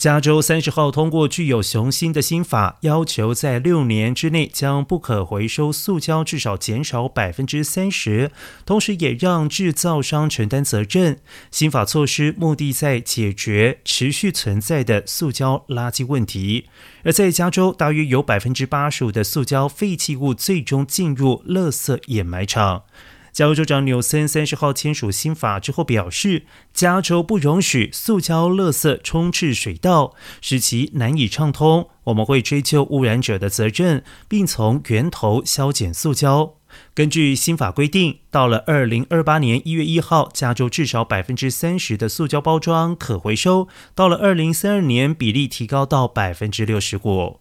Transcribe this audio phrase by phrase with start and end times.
[0.00, 8.30] 加州三十号通过具有雄心的新法，要求在六年之内将不可回收塑胶至少减少百分之三十，
[8.64, 11.20] 同时也让制造商承担责任。
[11.50, 16.64] 新法措施目的在解决持续存在的塑胶垃圾问题。
[17.04, 22.84] 而在加州，大约有百分之八十五的塑胶废弃物最终进入垃圾掩埋场。
[23.32, 31.88] 加州州长纽森三十号签署新法之后表示，加州不容许塑胶垃圾充斥水道，使其难以畅通。
[32.04, 36.54] 我们会追究污染者的责任，并从源头消减塑胶。
[36.94, 47.40] 根据新法规定，到了二零二八年一月一号，加州至少百分之三十的塑胶包装可回收；到了二零三二年，比例提高到百分之六十五。